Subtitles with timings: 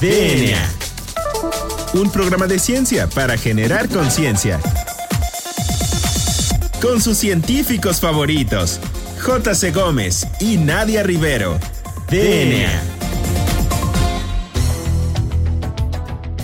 [0.00, 0.60] DNA.
[1.94, 4.60] Un programa de ciencia para generar conciencia.
[6.82, 8.78] Con sus científicos favoritos,
[9.22, 9.70] J.C.
[9.70, 11.58] Gómez y Nadia Rivero.
[12.10, 12.96] DNA.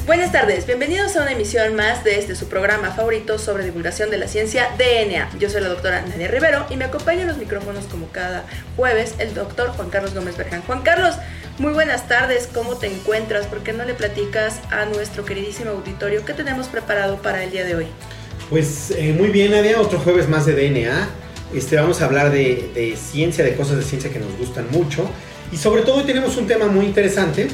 [0.06, 4.18] Buenas tardes, bienvenidos a una emisión más de este su programa favorito sobre divulgación de
[4.18, 5.38] la ciencia DNA.
[5.38, 8.44] Yo soy la doctora Nadia Rivero y me acompaña en los micrófonos como cada
[8.76, 10.62] jueves el doctor Juan Carlos Gómez Berján.
[10.62, 11.16] Juan Carlos,
[11.58, 13.46] muy buenas tardes, ¿cómo te encuentras?
[13.46, 17.64] ¿Por qué no le platicas a nuestro queridísimo auditorio qué tenemos preparado para el día
[17.64, 17.86] de hoy?
[18.48, 21.08] Pues eh, muy bien, Nadia, otro jueves más de DNA.
[21.54, 25.08] Este, vamos a hablar de, ciencia, de cosas de ciencia que nos gustan mucho.
[25.52, 27.48] Y sobre todo hoy tenemos un tema muy interesante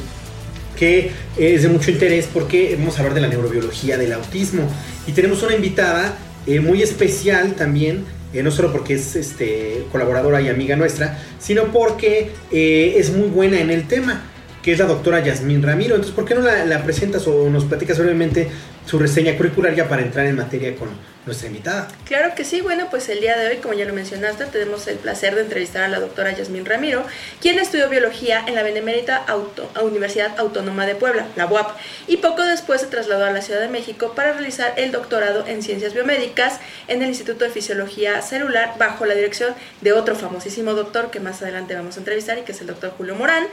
[0.77, 4.63] que es de mucho interés porque vamos a hablar de la neurobiología del autismo.
[5.07, 10.41] Y tenemos una invitada eh, muy especial también, eh, no solo porque es este, colaboradora
[10.41, 14.23] y amiga nuestra, sino porque eh, es muy buena en el tema,
[14.63, 15.95] que es la doctora Yasmín Ramiro.
[15.95, 18.49] Entonces, ¿por qué no la, la presentas o nos platicas brevemente
[18.87, 20.89] su reseña curricular ya para entrar en materia con
[21.29, 21.89] nuestra invitada?
[22.07, 24.97] Claro que sí, bueno, pues el día de hoy, como ya lo mencionaste, tenemos el
[24.97, 27.05] placer de entrevistar a la doctora Yasmín Ramiro,
[27.41, 32.43] quien estudió biología en la Benemérita Auto, Universidad Autónoma de Puebla, la UAP, y poco
[32.43, 36.61] después se trasladó a la Ciudad de México para realizar el doctorado en ciencias biomédicas
[36.89, 41.43] en el Instituto de Fisiología Celular bajo la dirección de otro famosísimo doctor que más
[41.43, 43.47] adelante vamos a entrevistar y que es el doctor Julio Morán.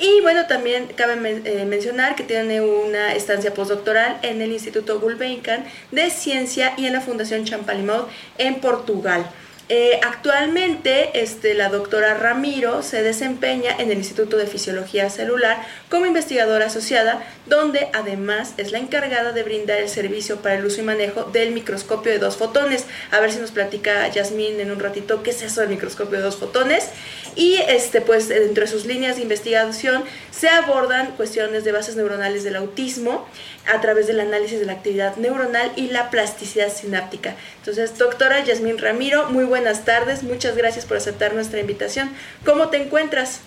[0.00, 1.14] Y bueno, también cabe
[1.44, 6.92] eh, mencionar que tiene una estancia postdoctoral en el Instituto Gulbenkian de Ciencia y en
[6.92, 9.24] la Fundación Champalimau en Portugal.
[9.72, 16.06] Eh, actualmente este, la doctora Ramiro se desempeña en el Instituto de Fisiología Celular como
[16.06, 20.82] investigadora asociada, donde además es la encargada de brindar el servicio para el uso y
[20.82, 22.86] manejo del microscopio de dos fotones.
[23.12, 26.24] A ver si nos platica Yasmín en un ratito qué es eso del microscopio de
[26.24, 26.88] dos fotones.
[27.36, 32.42] Y este, pues, dentro de sus líneas de investigación se abordan cuestiones de bases neuronales
[32.42, 33.28] del autismo
[33.72, 37.36] a través del análisis de la actividad neuronal y la plasticidad sináptica.
[37.58, 42.10] Entonces, doctora Yasmín Ramiro, muy buenas tardes, muchas gracias por aceptar nuestra invitación.
[42.44, 43.40] ¿Cómo te encuentras?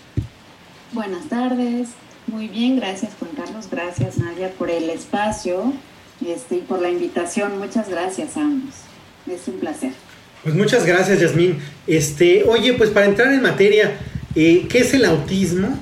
[0.91, 1.90] Buenas tardes,
[2.28, 5.73] muy bien, gracias Juan Carlos, gracias Nadia por el espacio
[6.25, 8.75] este, y por la invitación, muchas gracias a ambos,
[9.28, 9.91] es un placer.
[10.44, 11.57] Pues muchas gracias Yasmín.
[11.88, 13.97] Este, oye, pues para entrar en materia,
[14.35, 15.79] eh, ¿qué es el autismo?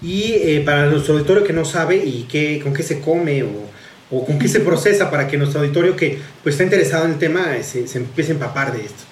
[0.00, 3.50] Y eh, para nuestro auditorio que no sabe y qué, con qué se come o,
[4.10, 7.18] o, con qué se procesa para que nuestro auditorio que pues, está interesado en el
[7.18, 9.02] tema eh, se, se empiece a empapar de esto.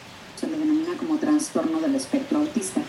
[0.41, 2.81] Se le denomina como trastorno del espectro autista.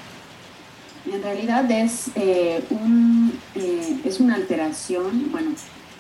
[1.12, 5.52] En realidad es, eh, un, eh, es una alteración, bueno,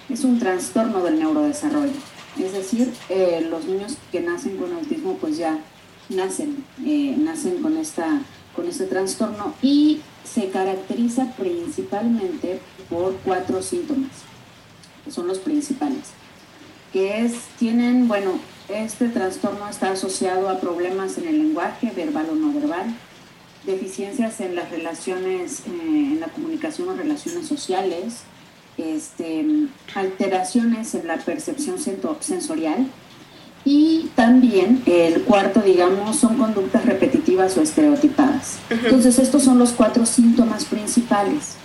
[0.09, 1.93] es un trastorno del neurodesarrollo.
[2.39, 5.59] Es decir, eh, los niños que nacen con autismo pues ya
[6.09, 6.63] nacen,
[7.23, 8.21] nacen con, esta,
[8.55, 12.59] con este trastorno y se caracteriza principalmente
[12.89, 14.11] por cuatro síntomas,
[15.03, 16.09] que son los principales,
[16.91, 18.33] que es, tienen, bueno,
[18.69, 22.95] este trastorno está asociado a problemas en el lenguaje, verbal o no verbal,
[23.65, 28.21] deficiencias en las relaciones, eh, en la comunicación o relaciones sociales,
[28.77, 29.45] este,
[29.93, 31.77] alteraciones en la percepción
[32.19, 32.87] sensorial
[33.63, 38.59] y también el cuarto, digamos, son conductas repetitivas o estereotipadas.
[38.69, 41.55] Entonces estos son los cuatro síntomas principales.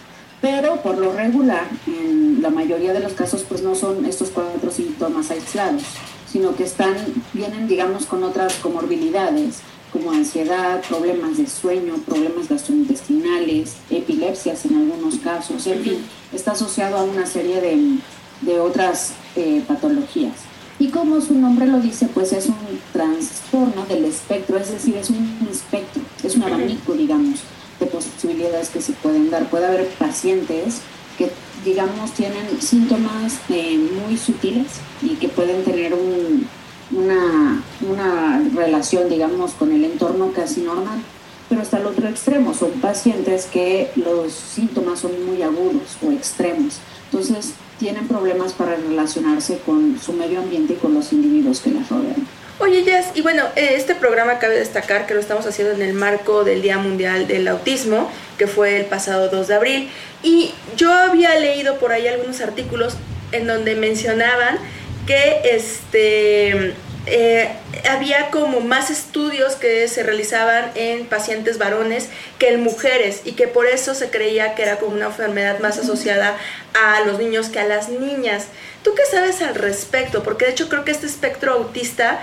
[0.40, 4.70] Pero por lo regular, en la mayoría de los casos, pues no son estos cuatro
[4.70, 5.82] síntomas aislados,
[6.30, 6.96] sino que están,
[7.32, 9.60] vienen, digamos, con otras comorbilidades,
[9.92, 15.98] como ansiedad, problemas de sueño, problemas gastrointestinales, epilepsias en algunos casos, en fin,
[16.32, 17.98] está asociado a una serie de,
[18.42, 20.34] de otras eh, patologías.
[20.78, 22.56] Y como su nombre lo dice, pues es un
[22.92, 27.40] trastorno del espectro, es decir, es un espectro, es un abanico, digamos,
[27.78, 29.50] de posibilidades que se pueden dar.
[29.50, 30.80] Puede haber pacientes
[31.18, 31.30] que,
[31.64, 34.66] digamos, tienen síntomas eh, muy sutiles
[35.02, 36.46] y que pueden tener un,
[36.92, 41.00] una, una relación, digamos, con el entorno casi normal.
[41.48, 46.78] Pero hasta el otro extremo, son pacientes que los síntomas son muy agudos o extremos.
[47.10, 51.88] Entonces, tienen problemas para relacionarse con su medio ambiente y con los individuos que les
[51.88, 52.26] rodean.
[52.62, 56.44] Oye, Jess, y bueno, este programa cabe destacar que lo estamos haciendo en el marco
[56.44, 59.90] del Día Mundial del Autismo, que fue el pasado 2 de abril.
[60.22, 62.98] Y yo había leído por ahí algunos artículos
[63.32, 64.58] en donde mencionaban
[65.06, 66.74] que este
[67.06, 67.48] eh,
[67.88, 73.48] había como más estudios que se realizaban en pacientes varones que en mujeres y que
[73.48, 76.36] por eso se creía que era como una enfermedad más asociada
[76.74, 78.48] a los niños que a las niñas.
[78.82, 80.22] ¿Tú qué sabes al respecto?
[80.22, 82.20] Porque de hecho creo que este espectro autista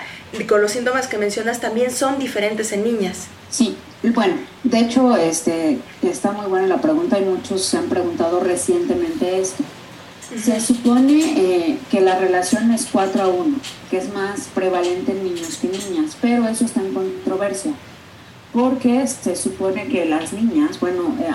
[0.47, 3.27] con los síntomas que mencionas también son diferentes en niñas.
[3.49, 8.39] Sí, bueno, de hecho este, está muy buena la pregunta y muchos se han preguntado
[8.39, 9.63] recientemente esto.
[10.43, 13.57] Se supone eh, que la relación es 4 a 1,
[13.89, 17.71] que es más prevalente en niños que niñas, pero eso está en controversia,
[18.51, 21.29] porque se supone que las niñas, bueno, eh,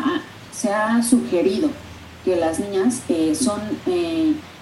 [0.54, 1.70] se ha sugerido
[2.22, 3.60] que las niñas eh, son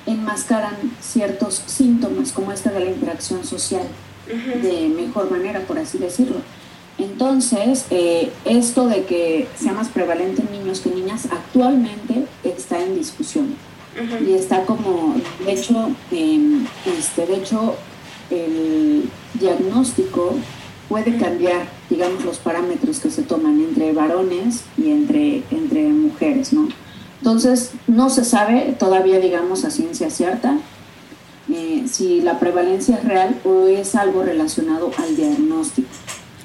[0.07, 3.83] enmascaran ciertos síntomas como este de la interacción social
[4.63, 6.37] de mejor manera, por así decirlo.
[6.99, 7.87] Entonces,
[8.45, 13.55] esto de que sea más prevalente en niños que niñas actualmente está en discusión
[14.27, 16.67] y está como, de hecho, em,
[16.99, 17.75] este, de hecho,
[18.31, 20.35] el diagnóstico
[20.89, 26.69] puede cambiar, digamos, los parámetros que se toman entre varones y entre, entre mujeres, ¿no?
[27.19, 30.59] Entonces, no se sabe todavía, digamos, a ciencia cierta
[31.53, 35.89] eh, si la prevalencia es real o es algo relacionado al diagnóstico.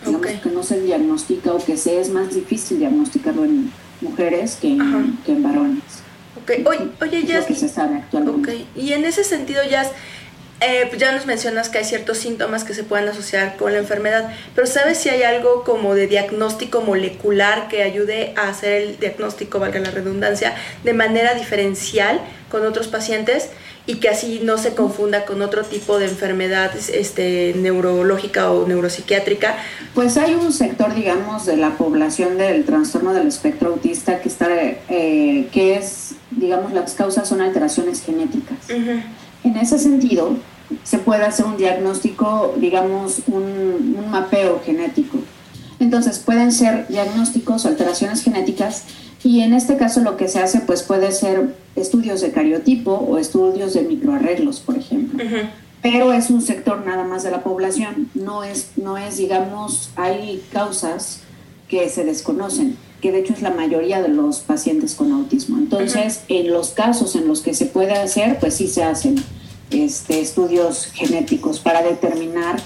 [0.06, 3.72] Digamos que no se diagnostica o que se es más difícil diagnosticarlo en
[4.02, 4.78] mujeres que
[5.26, 6.06] que en varones.
[6.48, 7.46] Oye, oye ya.
[7.46, 8.66] que se sabe actualmente.
[8.76, 9.84] Y en ese sentido, ya,
[10.62, 13.80] eh, pues ya nos mencionas que hay ciertos síntomas que se pueden asociar con la
[13.80, 19.00] enfermedad, pero ¿sabes si hay algo como de diagnóstico molecular que ayude a hacer el
[19.00, 23.50] diagnóstico, valga la redundancia, de manera diferencial con otros pacientes?
[23.88, 29.58] Y que así no se confunda con otro tipo de enfermedad este, neurológica o neuropsiquiátrica.
[29.94, 34.48] Pues hay un sector, digamos, de la población del trastorno del espectro autista que, está,
[34.52, 38.58] eh, que es, digamos, las causas son alteraciones genéticas.
[38.70, 40.36] En ese sentido,
[40.84, 45.20] se puede hacer un diagnóstico, digamos, un, un mapeo genético.
[45.80, 48.86] Entonces, pueden ser diagnósticos o alteraciones genéticas
[49.26, 53.18] y en este caso lo que se hace pues puede ser estudios de cariotipo o
[53.18, 55.24] estudios de microarreglos, por ejemplo.
[55.82, 60.44] Pero es un sector nada más de la población, no es, no es, digamos, hay
[60.54, 61.22] causas
[61.68, 65.58] que se desconocen, que de hecho es la mayoría de los pacientes con autismo.
[65.58, 69.16] Entonces, en los casos en los que se puede hacer, pues sí se hacen
[69.72, 72.58] este, estudios genéticos para determinar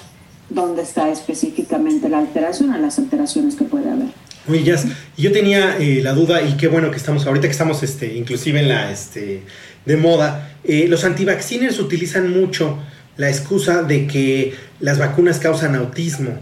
[0.49, 4.09] dónde está específicamente la alteración o las alteraciones que puede haber.
[4.47, 4.85] Oye, Jazz,
[5.17, 8.59] yo tenía eh, la duda, y qué bueno que estamos, ahorita que estamos este, inclusive
[8.59, 9.43] en la este,
[9.85, 12.77] de moda, eh, los antivaccines utilizan mucho
[13.17, 16.39] la excusa de que las vacunas causan autismo.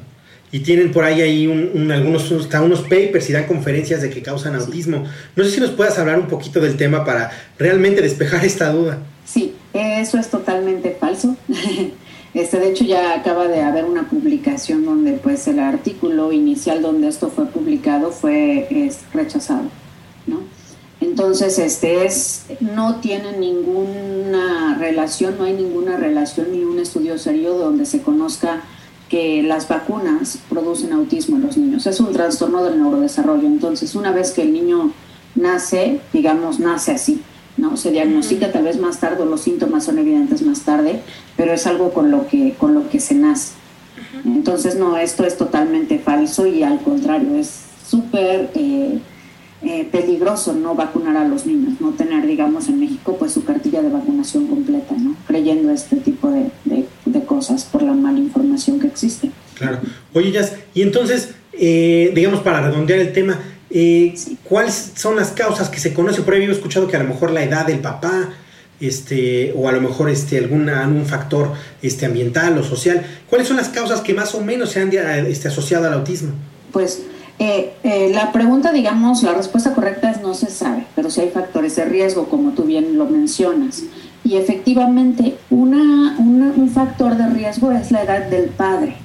[0.50, 4.22] Y tienen por ahí, ahí un, algunos, hasta unos papers y dan conferencias de que
[4.22, 5.04] causan autismo.
[5.36, 9.00] No sé si nos puedas hablar un poquito del tema para realmente despejar esta duda.
[9.26, 11.36] Sí, eso es totalmente falso.
[12.38, 17.08] Este, de hecho, ya acaba de haber una publicación donde pues el artículo inicial donde
[17.08, 19.64] esto fue publicado fue rechazado,
[20.28, 20.42] ¿no?
[21.02, 27.56] Entonces, este es, no tiene ninguna relación, no hay ninguna relación ni un estudio serio
[27.56, 28.62] donde se conozca
[29.10, 31.88] que las vacunas producen autismo en los niños.
[31.88, 33.48] Es un trastorno del neurodesarrollo.
[33.48, 34.92] Entonces, una vez que el niño
[35.34, 37.20] nace, digamos, nace así,
[37.58, 37.78] ¿no?
[37.78, 41.02] Se diagnostica tal vez más tarde, los síntomas son evidentes más tarde,
[41.36, 43.54] pero es algo con lo que, con lo que se nace.
[44.26, 49.00] Entonces, no, esto es totalmente falso y al contrario, es súper eh,
[49.64, 53.82] eh, peligroso no vacunar a los niños, no tener, digamos, en México, pues su cartilla
[53.82, 55.16] de vacunación completa, ¿no?
[55.26, 56.52] Creyendo este tipo de,
[57.26, 59.32] cosas por la mala información que existe.
[59.56, 59.80] Claro.
[60.14, 60.40] Oye,
[60.74, 63.38] y entonces, eh, digamos, para redondear el tema,
[63.80, 66.24] eh, ¿Cuáles son las causas que se conocen?
[66.24, 68.30] Por ahí he escuchado que a lo mejor la edad del papá,
[68.80, 73.06] este, o a lo mejor este, alguna, algún factor este, ambiental o social.
[73.30, 74.92] ¿Cuáles son las causas que más o menos se han
[75.28, 76.32] este, asociado al autismo?
[76.72, 77.04] Pues
[77.38, 81.30] eh, eh, la pregunta, digamos, la respuesta correcta es no se sabe, pero sí hay
[81.30, 83.84] factores de riesgo, como tú bien lo mencionas.
[84.24, 88.96] Y efectivamente, una, un factor de riesgo es la edad del padre.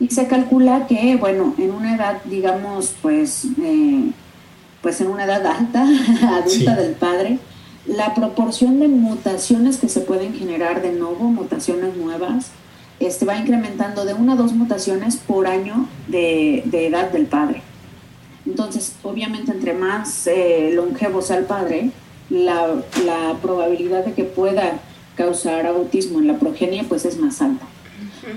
[0.00, 4.10] Y se calcula que, bueno, en una edad, digamos, pues, eh,
[4.82, 5.82] pues en una edad alta,
[6.38, 7.38] adulta del padre,
[7.86, 12.50] la proporción de mutaciones que se pueden generar de nuevo, mutaciones nuevas,
[13.00, 17.62] este, va incrementando de una a dos mutaciones por año de, edad del padre.
[18.46, 21.90] Entonces, obviamente, entre más eh, longevo sea el padre,
[22.30, 24.80] la, la probabilidad de que pueda
[25.16, 27.66] causar autismo en la progenie pues es más alta.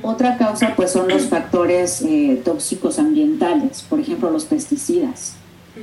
[0.01, 5.34] Otra causa pues son los factores eh, tóxicos ambientales, por ejemplo los pesticidas.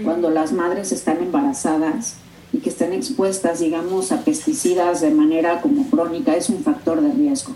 [0.02, 2.16] Cuando las madres están embarazadas
[2.52, 7.12] y que están expuestas, digamos, a pesticidas de manera como crónica, es un factor de
[7.12, 7.54] riesgo.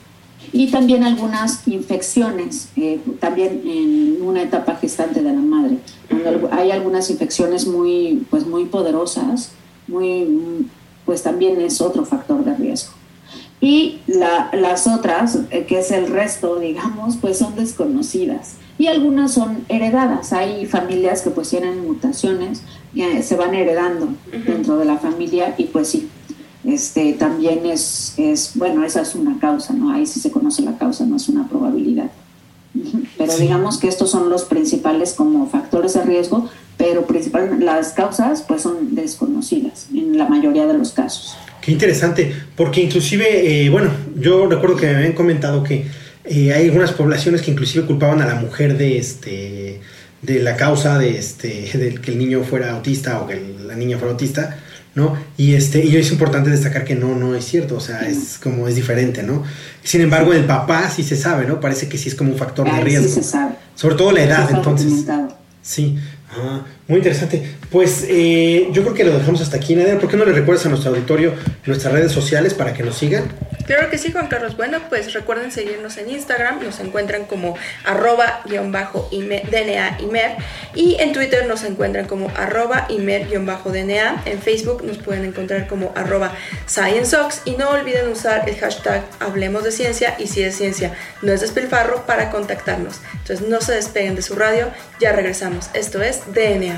[0.53, 5.79] Y también algunas infecciones, eh, también en una etapa gestante de la madre.
[6.09, 9.51] Cuando hay algunas infecciones muy, pues muy poderosas,
[9.89, 10.69] muy,
[11.05, 12.93] pues también es otro factor de riesgo.
[13.61, 18.55] Y las otras, eh, que es el resto, digamos, pues son desconocidas.
[18.79, 20.33] Y algunas son heredadas.
[20.33, 22.63] Hay familias que pues tienen mutaciones
[23.23, 24.09] se van heredando
[24.47, 26.09] dentro de la familia y pues sí,
[26.65, 29.93] este, también es, es, bueno, esa es una causa, ¿no?
[29.93, 32.11] Ahí sí se conoce la causa, no es una probabilidad.
[33.17, 38.43] Pero digamos que estos son los principales como factores de riesgo, pero principalmente las causas
[38.43, 41.37] pues son desconocidas en la mayoría de los casos.
[41.69, 45.85] Qué interesante, porque inclusive, eh, bueno, yo recuerdo que me habían comentado que
[46.25, 49.79] eh, hay algunas poblaciones que inclusive culpaban a la mujer de este
[50.23, 53.99] de la causa de este de que el niño fuera autista o que la niña
[53.99, 54.59] fuera autista
[54.95, 55.15] ¿no?
[55.37, 58.67] Y este, y es importante destacar que no, no es cierto, o sea, es como
[58.67, 59.45] es diferente, ¿no?
[59.85, 61.61] Sin embargo, el papá sí se sabe, ¿no?
[61.61, 63.09] Parece que sí es como un factor de riesgo.
[63.09, 63.57] Sí se sabe.
[63.75, 65.05] Sobre todo la edad, entonces.
[65.61, 65.99] Sí,
[66.31, 67.43] ah, muy interesante.
[67.71, 69.99] Pues eh, yo creo que lo dejamos hasta aquí, Nadia.
[69.99, 71.35] ¿Por qué no le recuerdas a nuestro auditorio
[71.67, 73.31] nuestras redes sociales para que nos sigan?
[73.67, 74.57] Claro que sí, Juan Carlos.
[74.57, 77.55] Bueno, pues recuerden seguirnos en Instagram, nos encuentran como
[77.85, 80.37] arroba DNA Imer
[80.75, 84.23] y en Twitter nos encuentran como arroba Imer DNA.
[84.25, 86.33] En Facebook nos pueden encontrar como arroba
[86.67, 91.33] ScienceOx y no olviden usar el hashtag Hablemos de Ciencia y si es ciencia no
[91.33, 93.01] es despilfarro para contactarnos.
[93.13, 95.69] Entonces no se despeguen de su radio, ya regresamos.
[95.75, 96.78] Esto es DNA.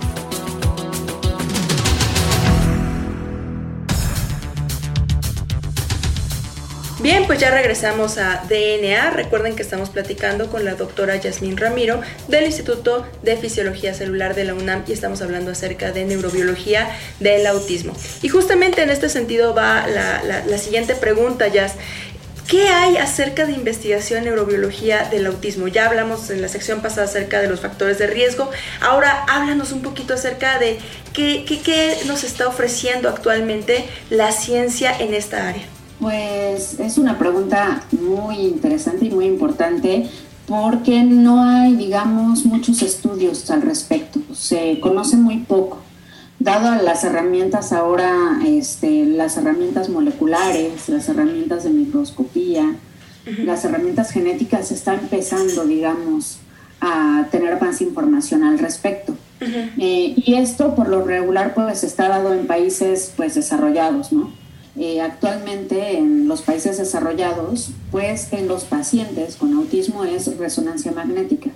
[7.01, 9.09] Bien, pues ya regresamos a DNA.
[9.09, 14.43] Recuerden que estamos platicando con la doctora Yasmín Ramiro del Instituto de Fisiología Celular de
[14.43, 17.93] la UNAM y estamos hablando acerca de neurobiología del autismo.
[18.21, 21.73] Y justamente en este sentido va la, siguiente pregunta, Yas.
[22.47, 25.67] ¿Qué hay acerca de investigación en neurobiología del autismo?
[25.69, 28.51] Ya hablamos en la sección pasada acerca de los factores de riesgo.
[28.79, 30.77] Ahora háblanos un poquito acerca de
[31.13, 35.70] qué, qué nos está ofreciendo actualmente la ciencia en esta área.
[36.01, 40.09] Pues es una pregunta muy interesante y muy importante
[40.47, 44.19] porque no hay, digamos, muchos estudios al respecto.
[44.33, 45.77] Se conoce muy poco.
[46.39, 52.75] Dado las herramientas ahora, este, las herramientas moleculares, las herramientas de microscopía,
[53.45, 56.39] las herramientas genéticas, está empezando, digamos,
[56.81, 59.15] a tener más información al respecto.
[59.39, 64.40] Eh, y esto, por lo regular, pues está dado en países pues desarrollados, ¿no?
[64.77, 71.49] Eh, actualmente en los países desarrollados, pues en los pacientes con autismo es resonancia magnética.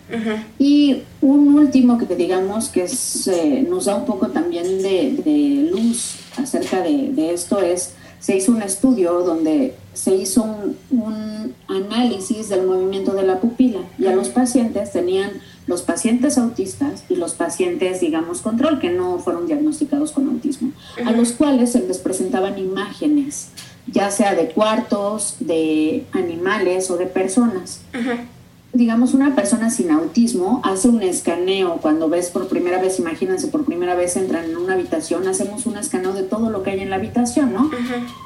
[0.59, 6.81] Y un último que digamos que eh, nos da un poco también de, luz acerca
[6.81, 13.13] de, esto es, se hizo un estudio donde se hizo un, un análisis del movimiento
[13.13, 15.31] de la pupila y a los pacientes tenían
[15.67, 20.71] los pacientes autistas y los pacientes, digamos, control, que no fueron diagnosticados con autismo,
[21.05, 23.49] a los cuales se les presentaban imágenes,
[23.87, 27.81] ya sea de cuartos, de animales o de personas.
[28.73, 33.63] Digamos, una persona sin autismo hace un escaneo cuando ves por primera vez, imagínense, por
[33.63, 36.89] primera vez entran en una habitación, hacemos un escaneo de todo lo que hay en
[36.89, 37.71] la habitación, ¿no?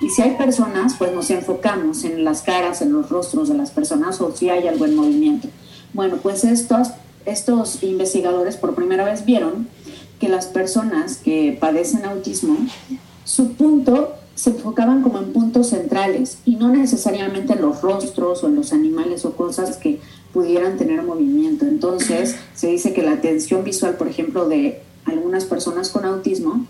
[0.01, 3.69] Y si hay personas, pues nos enfocamos en las caras, en los rostros de las
[3.69, 5.47] personas o si hay algo en movimiento.
[5.93, 6.89] Bueno, pues estos
[7.29, 9.67] estos investigadores por primera vez vieron
[10.19, 12.57] que las personas que padecen autismo,
[13.23, 18.47] su punto se enfocaban como en puntos centrales y no necesariamente en los rostros o
[18.47, 19.99] en los animales o cosas que
[20.33, 21.65] pudieran tener movimiento.
[21.65, 26.65] Entonces, se dice que la atención visual, por ejemplo, de algunas personas con autismo,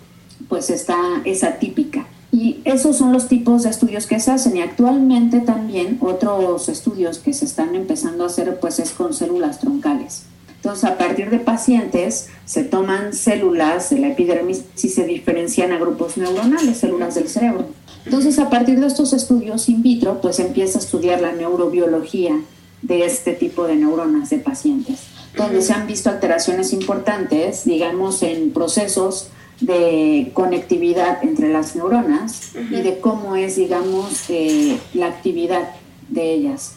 [0.47, 2.07] pues está, es atípica.
[2.31, 7.19] Y esos son los tipos de estudios que se hacen y actualmente también otros estudios
[7.19, 10.23] que se están empezando a hacer pues es con células troncales.
[10.61, 15.79] Entonces, a partir de pacientes se toman células de la epidermis y se diferencian a
[15.79, 17.67] grupos neuronales, células del cerebro.
[18.03, 22.41] Entonces, a partir de estos estudios in vitro, pues empieza a estudiar la neurobiología
[22.81, 24.99] de este tipo de neuronas de pacientes,
[25.37, 29.29] donde se han visto alteraciones importantes, digamos, en procesos
[29.61, 35.69] de conectividad entre las neuronas y de cómo es, digamos, eh, la actividad
[36.09, 36.73] de ellas.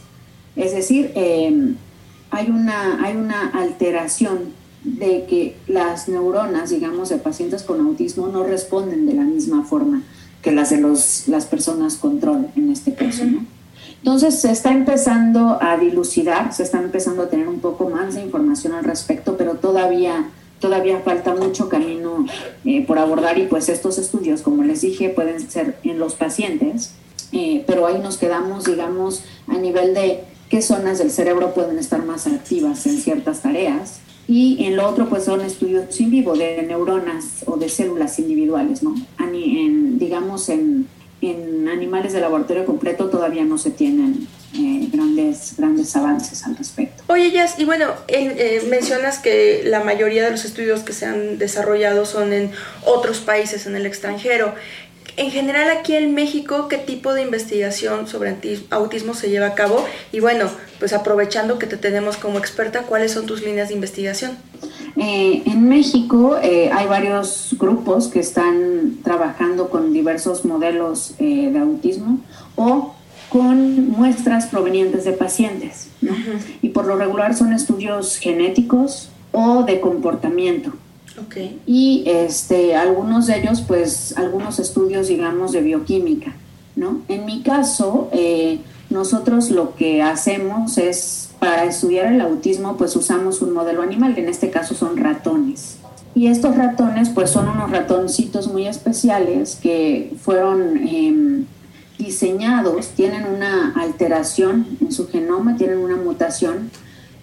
[0.54, 1.74] Es decir, eh,
[2.32, 8.42] hay una, hay una alteración de que las neuronas, digamos, de pacientes con autismo no
[8.42, 10.02] responden de la misma forma
[10.40, 13.44] que las de los, las personas control en este caso, ¿no?
[13.98, 18.22] Entonces se está empezando a dilucidar, se está empezando a tener un poco más de
[18.22, 22.26] información al respecto, pero todavía, todavía falta mucho camino
[22.64, 26.94] eh, por abordar y pues estos estudios, como les dije, pueden ser en los pacientes,
[27.30, 32.04] eh, pero ahí nos quedamos, digamos, a nivel de qué zonas del cerebro pueden estar
[32.04, 34.00] más activas en ciertas tareas.
[34.28, 38.82] Y en lo otro, pues son estudios in vivo de neuronas o de células individuales,
[38.82, 38.94] ¿no?
[39.18, 40.88] En, digamos, en,
[41.22, 47.02] en animales de laboratorio completo todavía no se tienen eh, grandes, grandes avances al respecto.
[47.06, 51.38] Oye, Jazz, y bueno, eh, mencionas que la mayoría de los estudios que se han
[51.38, 52.50] desarrollado son en
[52.84, 54.54] otros países, en el extranjero.
[55.16, 58.36] En general, aquí en México, ¿qué tipo de investigación sobre
[58.70, 59.84] autismo se lleva a cabo?
[60.10, 60.46] Y bueno,
[60.78, 64.32] pues aprovechando que te tenemos como experta, ¿cuáles son tus líneas de investigación?
[64.96, 72.20] Eh, en México hay varios grupos que están trabajando con diversos modelos de autismo
[72.56, 72.94] o
[73.28, 75.88] con muestras provenientes de pacientes.
[76.60, 80.72] Y por lo regular son estudios genéticos o de comportamiento.
[81.66, 86.34] Y este, algunos de ellos, pues, algunos estudios, digamos, de bioquímica.
[86.74, 87.02] ¿no?
[87.08, 93.42] En mi caso, eh, nosotros lo que hacemos es, para estudiar el autismo, pues usamos
[93.42, 95.76] un modelo animal, que en este caso son ratones.
[96.14, 100.76] Y estos ratones, pues son unos ratoncitos muy especiales que fueron...
[100.86, 101.46] Em,
[102.02, 106.70] diseñados, tienen una alteración en su genoma, tienen una mutación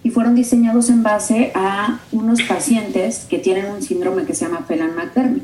[0.02, 4.66] y fueron diseñados en base a unos pacientes que tienen un síndrome que se llama
[4.66, 5.42] Phelan-McDermid.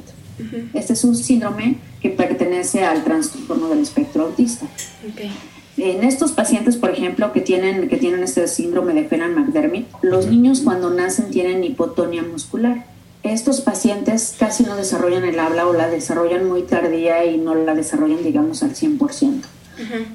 [0.74, 4.66] Este es un síndrome que pertenece al trastorno del espectro autista.
[5.76, 10.60] En estos pacientes, por ejemplo, que tienen, que tienen este síndrome de Phelan-McDermid, los niños
[10.60, 12.84] cuando nacen tienen hipotonia muscular
[13.32, 17.74] estos pacientes casi no desarrollan el habla o la desarrollan muy tardía y no la
[17.74, 19.42] desarrollan, digamos, al 100%.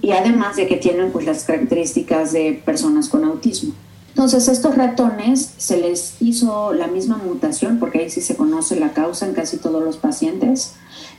[0.01, 3.73] Y además de que tienen pues las características de personas con autismo.
[4.11, 8.91] Entonces, estos ratones se les hizo la misma mutación, porque ahí sí se conoce la
[8.91, 10.73] causa en casi todos los pacientes.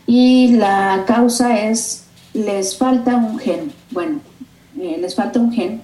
[0.06, 3.72] Y la causa es, les falta un gen.
[3.90, 4.20] Bueno,
[4.78, 5.82] eh, les falta un gen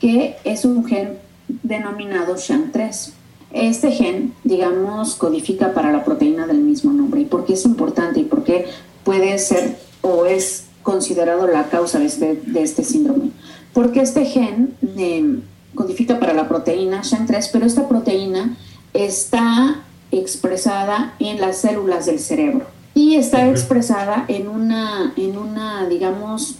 [0.00, 1.18] que es un gen
[1.62, 3.12] denominado SHAM3.
[3.52, 7.22] Este gen, digamos, codifica para la proteína del mismo nombre.
[7.22, 8.20] ¿Y por qué es importante?
[8.20, 8.66] ¿Y por qué
[9.04, 13.30] puede ser o es considerado la causa de este, este síndrome?
[13.72, 15.42] Porque este gen em,
[15.74, 18.56] codifica para la proteína SHAN3, pero esta proteína
[18.92, 26.56] está expresada en las células del cerebro y está expresada en una, en una, digamos,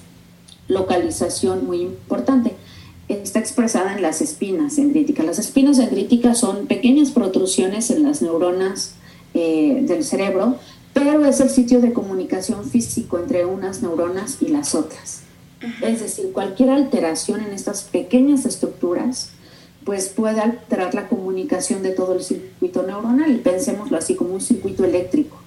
[0.68, 2.55] localización muy importante
[3.18, 5.27] está expresada en las espinas dendríticas.
[5.27, 8.94] Las espinas dendríticas son pequeñas protrusiones en las neuronas
[9.35, 10.57] eh, del cerebro,
[10.92, 15.23] pero es el sitio de comunicación físico entre unas neuronas y las otras.
[15.83, 19.31] Es decir, cualquier alteración en estas pequeñas estructuras
[19.85, 23.31] pues puede alterar la comunicación de todo el circuito neuronal.
[23.33, 25.38] Y pensémoslo así como un circuito eléctrico,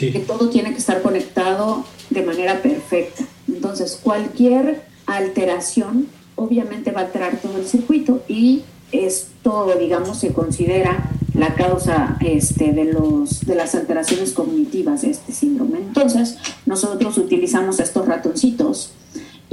[0.00, 3.24] que todo tiene que estar conectado de manera perfecta.
[3.48, 8.62] Entonces, cualquier alteración obviamente va a alterar todo el circuito y
[8.92, 15.32] esto, digamos, se considera la causa este, de, los, de las alteraciones cognitivas de este
[15.32, 15.78] síndrome.
[15.78, 18.92] Entonces, nosotros utilizamos estos ratoncitos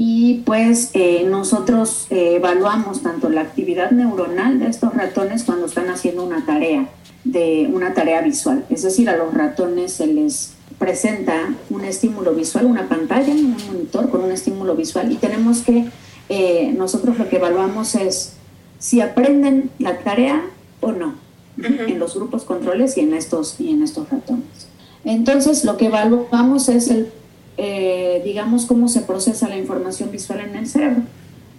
[0.03, 5.91] y pues eh, nosotros eh, evaluamos tanto la actividad neuronal de estos ratones cuando están
[5.91, 6.89] haciendo una tarea,
[7.23, 8.65] de una tarea visual.
[8.71, 14.09] Es decir, a los ratones se les presenta un estímulo visual, una pantalla, un monitor
[14.09, 15.85] con un estímulo visual y tenemos que
[16.29, 18.33] eh, nosotros lo que evaluamos es
[18.79, 20.41] si aprenden la tarea
[20.79, 21.13] o no
[21.61, 24.67] en los grupos controles y en estos y en estos ratones.
[25.05, 27.11] Entonces lo que evaluamos es el
[27.57, 31.03] eh, digamos cómo se procesa la información visual en el cerebro.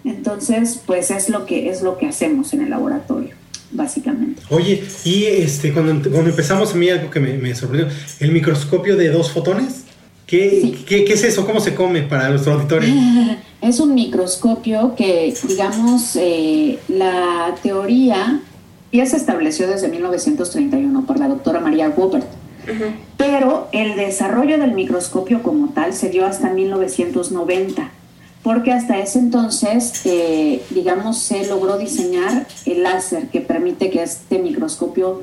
[0.04, 3.34] Entonces pues es lo que es lo que hacemos en el laboratorio
[3.72, 4.42] básicamente.
[4.50, 7.88] Oye, y este cuando, cuando empezamos a mí algo que me, me sorprendió,
[8.20, 9.84] el microscopio de dos fotones.
[10.26, 11.44] ¿Qué, ¿qué, ¿Qué, es eso?
[11.44, 12.88] ¿Cómo se come para nuestro auditorio?
[13.60, 18.40] Es un microscopio que, digamos, eh, la teoría
[18.92, 21.90] ya se estableció desde 1931 por la doctora María
[23.16, 27.90] Pero el desarrollo del microscopio como tal se dio hasta 1990,
[28.42, 34.38] porque hasta ese entonces, eh, digamos, se logró diseñar el láser que permite que este
[34.38, 35.22] microscopio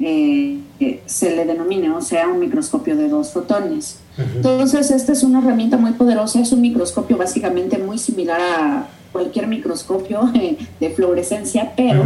[0.00, 0.58] eh,
[1.06, 3.98] se le denomine, o sea, un microscopio de dos fotones.
[4.16, 9.46] Entonces, esta es una herramienta muy poderosa, es un microscopio básicamente muy similar a cualquier
[9.46, 12.04] microscopio eh, de fluorescencia, pero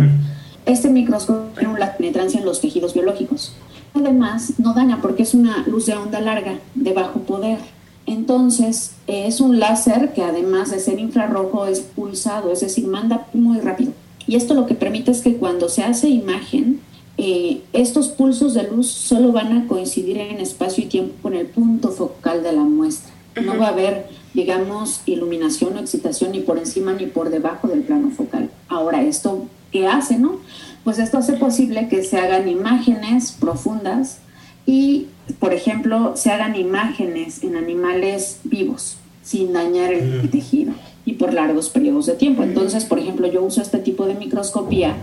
[0.67, 3.55] este microscopio tiene una penetrancia en los tejidos biológicos.
[3.95, 7.59] Además, no daña porque es una luz de onda larga, de bajo poder.
[8.07, 13.27] Entonces, eh, es un láser que además de ser infrarrojo es pulsado, es decir, manda
[13.33, 13.93] muy rápido.
[14.27, 16.81] Y esto lo que permite es que cuando se hace imagen,
[17.19, 21.47] eh, estos pulsos de luz solo van a coincidir en espacio y tiempo con el
[21.47, 23.13] punto focal de la muestra.
[23.43, 27.83] No va a haber digamos, iluminación o excitación ni por encima ni por debajo del
[27.83, 28.51] plano focal.
[28.69, 30.39] Ahora, ¿esto qué hace, no?
[30.85, 34.19] Pues esto hace posible que se hagan imágenes profundas
[34.67, 35.07] y,
[35.39, 40.73] por ejemplo, se hagan imágenes en animales vivos sin dañar el tejido
[41.05, 42.43] y por largos periodos de tiempo.
[42.43, 44.97] Entonces, por ejemplo, yo uso este tipo de microscopía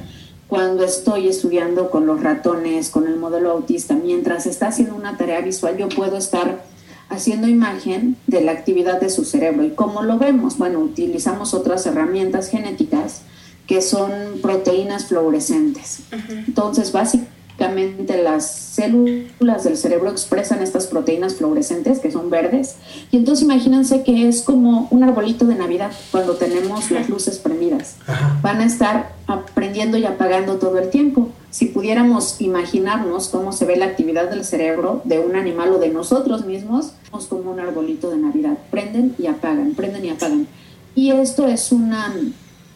[0.49, 5.41] cuando estoy estudiando con los ratones, con el modelo autista, mientras está haciendo una tarea
[5.41, 6.63] visual, yo puedo estar
[7.09, 9.63] haciendo imagen de la actividad de su cerebro.
[9.63, 10.57] ¿Y cómo lo vemos?
[10.57, 13.21] Bueno, utilizamos otras herramientas genéticas
[13.69, 15.99] que son proteínas fluorescentes.
[16.47, 22.77] Entonces, básicamente, las células del cerebro expresan estas proteínas fluorescentes que son verdes.
[23.11, 27.97] Y entonces imagínense que es como un arbolito de Navidad cuando tenemos las luces prendidas.
[28.41, 31.29] Van a estar aprendiendo y apagando todo el tiempo.
[31.51, 35.89] Si pudiéramos imaginarnos cómo se ve la actividad del cerebro de un animal o de
[35.89, 38.57] nosotros mismos, es como un arbolito de Navidad.
[38.71, 40.47] Prenden y apagan, prenden y apagan.
[40.95, 42.15] Y esto es una,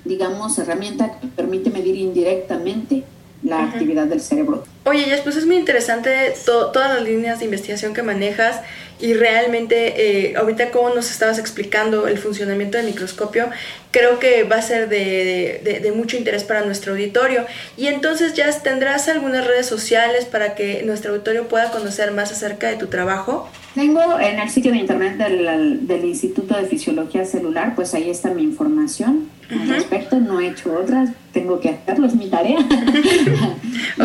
[0.05, 3.03] digamos, herramienta que permite medir indirectamente
[3.43, 4.63] la actividad del cerebro.
[4.85, 8.61] Oye, Jess, pues es muy interesante todas las líneas de investigación que manejas
[8.99, 13.49] y realmente eh, ahorita como nos estabas explicando el funcionamiento del microscopio,
[13.91, 17.45] creo que va a ser de, de, mucho interés para nuestro auditorio.
[17.75, 22.69] Y entonces, Jess, ¿tendrás algunas redes sociales para que nuestro auditorio pueda conocer más acerca
[22.69, 23.49] de tu trabajo?
[23.75, 28.29] Tengo en el sitio de internet del, del Instituto de Fisiología Celular, pues ahí está
[28.29, 29.27] mi información
[29.61, 30.19] al respecto.
[30.19, 32.59] No he hecho otras, tengo que hacerlo, es mi tarea.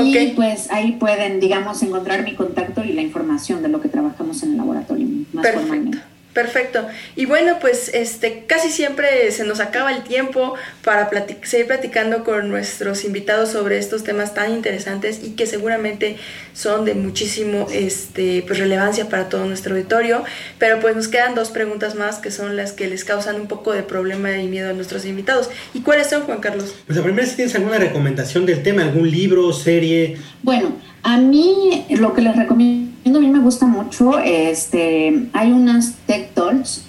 [0.05, 4.43] Y pues ahí pueden, digamos, encontrar mi contacto y la información de lo que trabajamos
[4.43, 5.99] en el laboratorio más Perfecto.
[6.39, 6.87] Perfecto.
[7.17, 11.11] Y bueno, pues este casi siempre se nos acaba el tiempo para
[11.43, 16.17] seguir platicando con nuestros invitados sobre estos temas tan interesantes y que seguramente
[16.55, 20.23] son de muchísimo este pues relevancia para todo nuestro auditorio,
[20.61, 23.73] pero pues nos quedan dos preguntas más que son las que les causan un poco
[23.73, 25.51] de problema y miedo a nuestros invitados.
[25.75, 26.73] ¿Y cuáles son, Juan Carlos?
[26.87, 30.19] Pues la primera si tienes alguna recomendación del tema, algún libro, serie.
[30.45, 35.95] Bueno, a mí lo que les recomiendo a mí me gusta mucho, este, hay unas
[36.07, 36.85] tech talks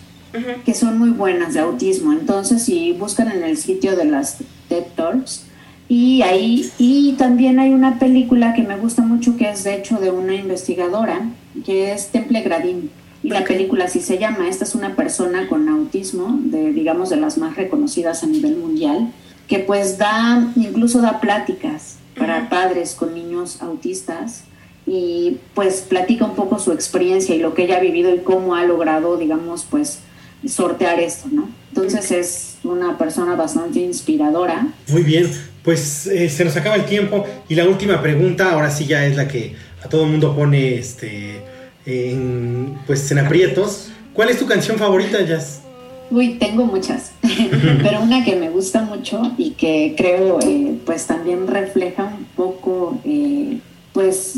[0.63, 4.93] que son muy buenas de autismo, entonces si buscan en el sitio de las tech
[4.95, 5.45] talks,
[5.89, 9.98] y ahí, y también hay una película que me gusta mucho que es de hecho
[9.98, 11.32] de una investigadora,
[11.65, 12.91] que es Temple Gradín.
[13.24, 14.48] Y la película así se llama.
[14.48, 19.12] Esta es una persona con autismo, de, digamos, de las más reconocidas a nivel mundial,
[19.48, 24.43] que pues da, incluso da pláticas para padres con niños autistas
[24.91, 28.56] y pues platica un poco su experiencia y lo que ella ha vivido y cómo
[28.56, 29.99] ha logrado, digamos, pues
[30.47, 31.47] sortear esto, ¿no?
[31.69, 34.67] Entonces es una persona bastante inspiradora.
[34.88, 35.30] Muy bien,
[35.63, 39.15] pues eh, se nos acaba el tiempo y la última pregunta, ahora sí ya es
[39.15, 41.43] la que a todo el mundo pone este,
[41.86, 43.91] en, pues en aprietos.
[44.13, 45.62] ¿Cuál es tu canción favorita, Jazz?
[46.10, 47.12] Uy, tengo muchas,
[47.84, 52.99] pero una que me gusta mucho y que creo eh, pues también refleja un poco
[53.06, 53.60] eh,
[53.93, 54.34] pues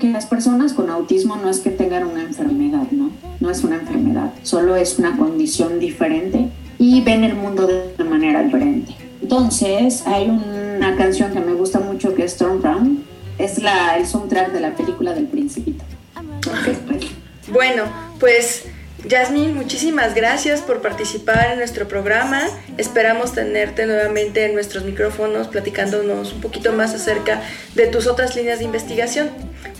[0.00, 3.12] que las personas con autismo no es que tengan una enfermedad, ¿no?
[3.38, 6.48] No es una enfermedad, solo es una condición diferente
[6.80, 8.92] y ven el mundo de una manera diferente.
[9.22, 13.04] Entonces, hay una canción que me gusta mucho que es Storm Brown,
[13.38, 15.84] es la, el soundtrack de la película del Principito.
[16.42, 16.76] Pues,
[17.52, 17.84] bueno,
[18.18, 18.64] pues
[19.06, 22.42] Yasmin, muchísimas gracias por participar en nuestro programa.
[22.76, 27.40] Esperamos tenerte nuevamente en nuestros micrófonos platicándonos un poquito más acerca
[27.76, 29.30] de tus otras líneas de investigación.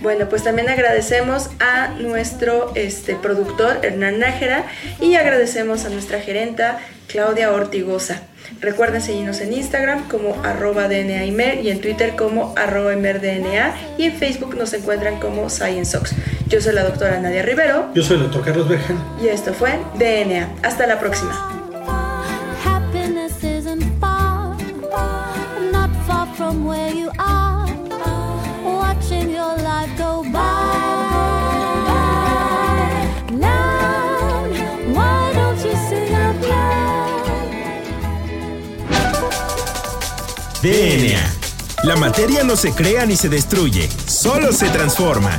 [0.01, 4.67] Bueno, pues también agradecemos a nuestro este, productor Hernán Nájera
[5.01, 8.23] y agradecemos a nuestra gerenta Claudia Ortigosa.
[8.61, 14.57] Recuerden seguirnos en Instagram como arroba DNAImer y en Twitter como arroba y en Facebook
[14.57, 16.15] nos encuentran como ScienceOx.
[16.49, 17.89] Yo soy la doctora Nadia Rivero.
[17.93, 18.97] Yo soy el doctor Carlos Bergen.
[19.21, 20.49] Y esto fue DNA.
[20.63, 21.53] Hasta la próxima.
[40.63, 41.33] DNA.
[41.85, 45.39] La materia no se crea ni se destruye, solo se transforma.